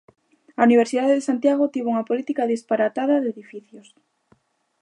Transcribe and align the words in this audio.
A 0.59 0.61
Universidade 0.67 1.13
de 1.17 1.27
Santiago 1.29 1.71
tivo 1.73 1.87
unha 1.93 2.07
política 2.09 2.49
disparatada 2.53 3.15
de 3.21 3.29
edificios. 3.33 3.87